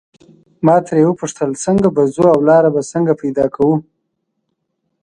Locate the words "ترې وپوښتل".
0.85-1.51